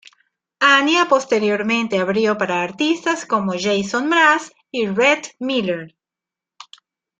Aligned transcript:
Anya 0.61 1.05
posteriormente 1.07 1.99
abrió 1.99 2.35
para 2.35 2.63
artistas 2.63 3.27
como 3.27 3.51
Jason 3.53 4.09
Mraz 4.09 4.49
y 4.71 4.87
Rhett 4.87 5.35
Miller. 5.37 5.95